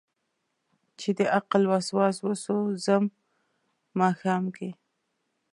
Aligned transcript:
چې 0.99 1.09
دعقل 1.17 1.63
وسواس 1.73 2.17
وسو 2.27 2.57
ځم 2.85 3.03
ماښام 3.99 4.43
کې 4.55 4.69